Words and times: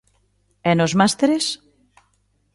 E 0.69 0.71
nos 0.75 0.93
másteres? 0.99 1.45